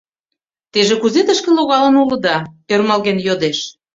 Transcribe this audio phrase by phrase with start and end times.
[0.71, 2.37] —Теже кузе тышке логалын улыда?—
[2.73, 3.59] ӧрмалген йодеш.